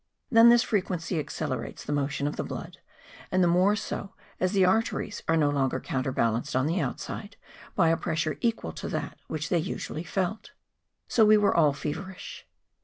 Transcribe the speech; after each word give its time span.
Then 0.31 0.49
this 0.49 0.63
frequency 0.63 1.19
accelerates 1.19 1.83
the 1.83 1.93
motion 1.93 2.25
of 2.25 2.35
the 2.35 2.43
blood, 2.43 2.79
and 3.31 3.43
the 3.43 3.47
more 3.47 3.75
so 3.75 4.15
as 4.39 4.51
the 4.51 4.65
arteries 4.65 5.21
were 5.29 5.37
no 5.37 5.51
longer 5.51 5.79
counter¬ 5.79 6.11
balanced 6.15 6.55
on 6.55 6.65
the 6.65 6.79
outside 6.81 7.37
by 7.75 7.89
a 7.89 7.97
pressure 7.97 8.39
equal 8.41 8.71
to 8.71 8.87
that 8.89 9.19
which 9.27 9.49
they 9.49 9.59
usually 9.59 10.03
felt. 10.03 10.53
So 11.07 11.27
^ye 11.27 11.37
were 11.37 11.55
all 11.55 11.73
feverish. 11.73 12.47